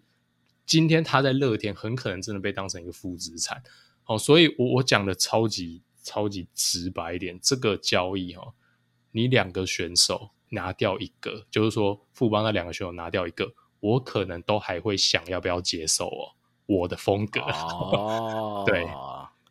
[0.65, 3.63] 今天他在乐天很可能真的被当成一个负资产。
[4.03, 8.53] 好，所以我我讲的超级超级直白一点，这个交易哈，
[9.11, 16.35] 你两个选手拿掉一个，就是说富邦那两个选手拿掉一个，我可能都还会想要不要接受哦。
[16.79, 18.65] 我的风格，oh.
[18.67, 18.87] 对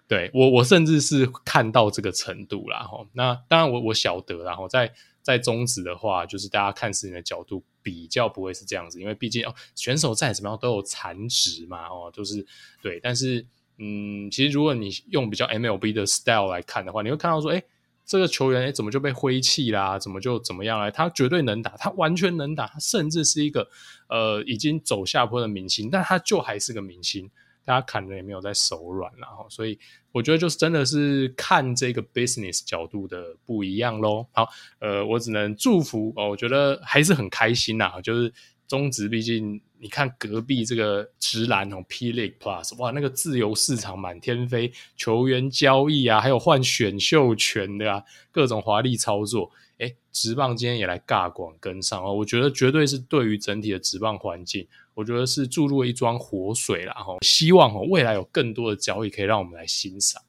[0.09, 2.81] 对，我我甚至是看到这个程度啦。
[2.81, 3.07] 哈。
[3.13, 4.93] 那当然我，我我晓得，然后在
[5.23, 12.45] 在中职的话，就是大家看事情的角度比较不会是这样子，因为毕竟哦，选手再怎么样都有残值嘛，哦，就是
[12.83, 12.99] 对。
[13.01, 13.47] 但是，
[13.79, 17.63] 嗯，其实如果你用比较 MLB 的 style 来看的话，你会看到说，哎。
[18.11, 19.97] 这个球员诶怎么就被挥弃啦？
[19.97, 20.91] 怎么就怎么样了？
[20.91, 23.71] 他绝对能打，他完全能打，他甚至是一个
[24.09, 27.31] 呃已经走下坡的明星，但他就还是个明星，
[27.65, 29.47] 大家砍的也没有在手软了哈。
[29.49, 29.79] 所以
[30.11, 34.27] 我觉得就是真的是看这个 business 角度的不一样喽。
[34.33, 34.49] 好，
[34.81, 38.35] 呃，我只能祝福哦，我觉得还是很开心呐，就是。
[38.71, 49.51] 中职毕竟，你看隔壁这个直篮哦，P League Plus，哇，那个自由市场满天飞，球员交易啊，还有换选秀权的啊，各种华丽操作。
[49.79, 54.65] 诶，直棒今天也来尬广跟上哦，我觉得绝对是对于整体的职棒环境，
[54.95, 56.95] 我觉得是注入了一桩活水啦。
[56.95, 60.23] 哈，希望哦未来有更多的交易可以让我们来欣赏。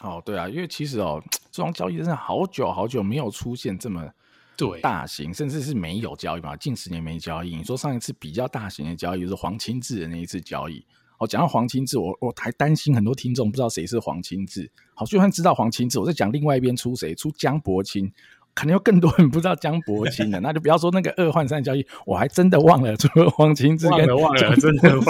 [0.00, 1.22] 哦，对啊，因为其实哦，
[1.52, 4.12] 这桩交易真的好久好久没有出现这么。
[4.58, 7.54] 对，大型甚至是没有交易嘛，近十年没交易。
[7.54, 10.84] 你说上一次比较大型的交易是黄清志的那一次交易。
[11.18, 14.70] 哦，讲到黄清志，我我还担心很多听众不知道谁是黄清志。
[14.94, 18.12] 好，就算知道黄清志，我在讲另外一边出谁，出江伯清。
[18.58, 22.96] 可能有更多人不知道江伯清的， 那就不要说那个二换三交易，我还真的忘了。
[22.96, 25.04] 除了黄清之跟江伯清， 真的忘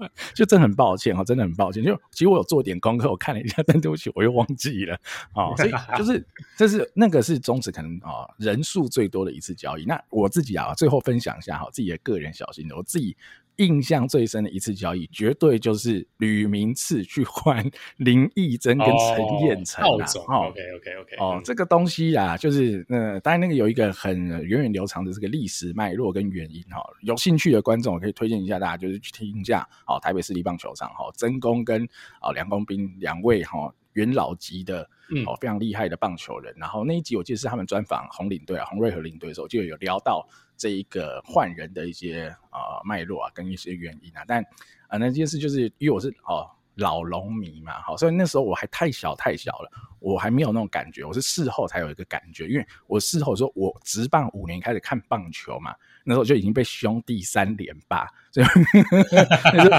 [0.00, 1.84] 了，就真的很抱歉哈，真的很抱歉。
[1.84, 4.98] 就其实我有做点功课，我看了一下，但对不起，我又忘记了。
[5.34, 6.26] 哦， 所以就是
[6.56, 9.84] 这是那个是中止可能啊人数最多的一次交易。
[9.84, 13.16] 那我自己啊，最后分享一下哈，自己的个人小心得，我自己。
[13.56, 19.88] 印象最深的一次交易，绝对就是吕明赐去换林义珍跟陈彦辰啊！
[19.88, 26.82] 哦，OK OK OK，哦，嗯、这个东西啊，就是呃，当然那个有一个很源远流长的这个历史脉络跟原因哈。
[27.02, 31.82] 有兴趣的观众，我可以推荐一下大家，就是去听一下哦，台北市立棒球场哈，曾公跟
[32.22, 34.82] 哦梁公斌两位哈元老级的
[35.26, 36.54] 哦非常厉害的棒球人。
[36.56, 40.28] 然后那一集我记得是他们专访红领队啊，红瑞和领队的时候，就有聊到。
[40.60, 44.42] 这一个换人的一些啊脉络啊，跟一些原因啊，但
[44.88, 46.50] 啊那件事就是因为我是哦
[46.80, 49.70] 老龙迷嘛，好，所以那时候我还太小太小了，
[50.00, 55.74] 我还没有那种感觉，我是事后才有一个感觉，因为我事后说我职棒五年开始看棒球嘛，
[56.04, 58.46] 那时候就已经被兄弟三连霸，所以
[59.54, 59.78] 那时候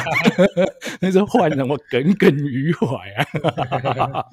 [1.02, 4.26] 那时候换人我耿耿于怀啊，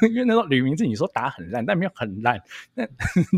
[0.08, 2.40] 因为那时候吕明志你说打很烂，但没有很烂，
[2.74, 2.86] 那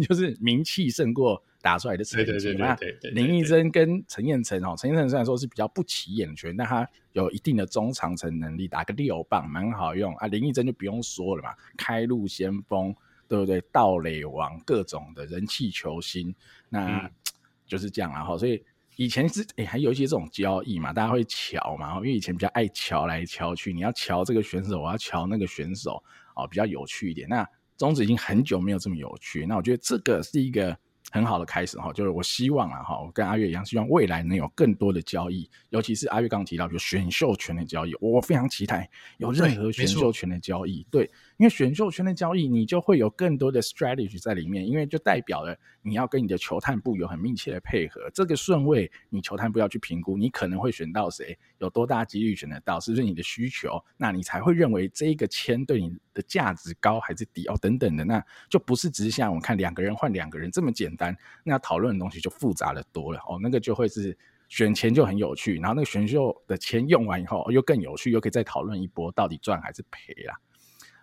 [0.02, 1.42] 就是名气胜过。
[1.62, 2.76] 打出来的成绩嘛，
[3.12, 10.26] 林义珍跟陈彦辰哦，陈彦辰虽然说是比较不起眼的球员，但他有一定的中长程能力，打个六棒蛮好用啊。
[10.26, 12.92] 林义珍就不用说了嘛，开路先锋，
[13.28, 13.62] 对不对？
[13.70, 16.34] 盗垒王，各种的人气球星，
[16.68, 17.08] 那
[17.64, 18.24] 就是这样了。
[18.24, 18.60] 哈，所以
[18.96, 26.02] 以前是诶、欸，还有一些这种交易嘛，大家会瞧嘛，因为以前比较爱瞧来瞧去，你要瞧这个选手，我要瞧那个选手
[26.34, 27.28] 哦，比较有趣一点。
[27.28, 30.76] 那中职已经很久没有这么有趣，那我觉得这个是一个。
[31.12, 38.88] 很好的开始哈，就是我希望啊哈，我跟阿月一样，希望未来能有更多的交易，尤其是阿月刚刚提到，有选秀权的交易，我非常期待
[39.18, 41.08] 有任何选秀权的交易，对。
[41.42, 48.08] 因为选秀圈的交易，你就会有更多的 strategy 在里面，因为就代表了你要跟你的球探部有很密切的配合。
[48.14, 53.84] 这个顺位，你球探部要去评估，你可能会选到谁，有多大几率选得到，是不是你的需求？
[53.96, 61.12] 那你才会认为这一个签对你的价值高还是低哦，等等的，那就不是只是像我们看两个人换两个人这么简单。
[61.42, 64.16] 那讨论的东西就复杂的多了哦，那个就会是
[64.48, 70.38] 选钱就很有趣，然后那个选秀的钱用完以后又更有趣，又可以再讨论一波到底赚还是赔啦。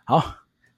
[0.10, 0.24] 好，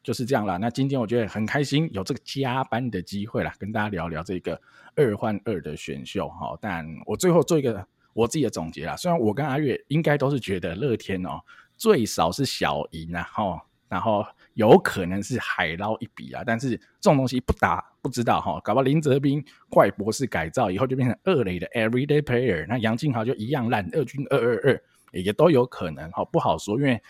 [0.03, 0.57] 就是这样啦。
[0.57, 4.59] 那今天我觉得很开心，有这个加班的机会啦，跟大家聊聊这个
[4.93, 6.53] 二换二的选秀哈。
[6.59, 8.93] 但我最后做一个我自己的总结啦。
[8.97, 11.39] 虽然我跟阿月应该都是觉得乐天哦，
[11.77, 14.25] 最少是小赢啊，哈，然后。
[14.55, 27.01] 有可能是海捞一笔啊，但是这种东西不打不知道哈，搞不好林哲斌怪博士改造以后就变成二垒的 everyday player，那杨敬豪就一样烂，二军二二二也都有可能哈，不好说，因为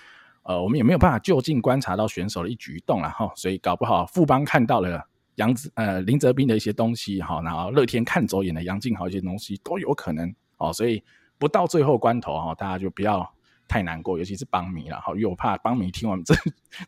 [0.44, 5.02] 呃我们也没有办法就近观察到选手的一举一动了哈，所以搞不好富邦看到了
[5.36, 11.04] 杨子呃林哲斌的一些东西哈，然后乐天看走眼的杨靖豪一些东西都有可能哦，所以
[11.38, 13.32] 不到最后关头哈，大家就不要。
[13.68, 16.36] 太难过，尤其是邦迷了哈，因为我怕邦迷听完这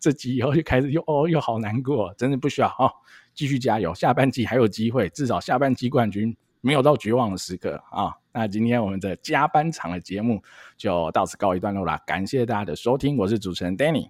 [0.02, 2.92] 这集以后就开始又哦又好难过，真的不需要哈，
[3.34, 8.14] 继续加油，下半季还有机会，至少下半季冠军没有到绝望的时刻啊。
[8.34, 10.42] 那今天我们的加班场的节目
[10.76, 14.10] 就到此告一段落啦，感谢大家的收听，我是主持人 Danny，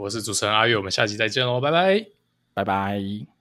[0.00, 2.04] 我是主持人阿月，我们下期再见喽，拜拜，
[2.52, 3.33] 拜拜。